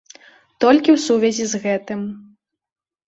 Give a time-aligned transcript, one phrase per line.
[0.63, 2.01] Толькі ў сувязі з гэтым.